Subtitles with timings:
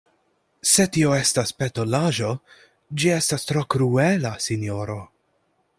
[0.69, 2.31] Se tio estas petolaĵo,
[3.03, 4.99] ĝi estas tro kruela, sinjoro.